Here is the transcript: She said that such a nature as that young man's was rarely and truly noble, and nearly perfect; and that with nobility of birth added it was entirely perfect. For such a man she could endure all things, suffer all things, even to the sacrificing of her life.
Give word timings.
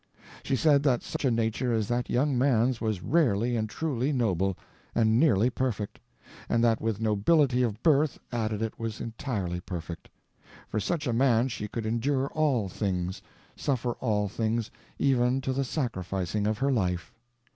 She 0.41 0.55
said 0.55 0.81
that 0.81 1.03
such 1.03 1.25
a 1.25 1.29
nature 1.29 1.71
as 1.73 1.87
that 1.89 2.09
young 2.09 2.35
man's 2.35 2.81
was 2.81 3.03
rarely 3.03 3.55
and 3.55 3.69
truly 3.69 4.11
noble, 4.11 4.57
and 4.95 5.19
nearly 5.19 5.51
perfect; 5.51 5.99
and 6.49 6.63
that 6.63 6.81
with 6.81 6.99
nobility 6.99 7.61
of 7.61 7.83
birth 7.83 8.17
added 8.31 8.63
it 8.63 8.79
was 8.79 8.99
entirely 8.99 9.59
perfect. 9.59 10.09
For 10.67 10.79
such 10.79 11.05
a 11.05 11.13
man 11.13 11.49
she 11.49 11.67
could 11.67 11.85
endure 11.85 12.29
all 12.29 12.67
things, 12.67 13.21
suffer 13.55 13.91
all 13.99 14.27
things, 14.27 14.71
even 14.97 15.39
to 15.41 15.53
the 15.53 15.63
sacrificing 15.63 16.47
of 16.47 16.57
her 16.57 16.71
life. 16.71 17.13